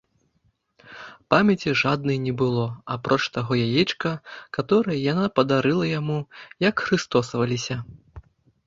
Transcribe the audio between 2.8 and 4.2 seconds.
апроч таго яечка,